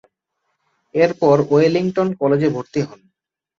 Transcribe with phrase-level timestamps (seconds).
[0.95, 2.99] এরপর ওয়েলিংটন কলেজে ভর্তি হন।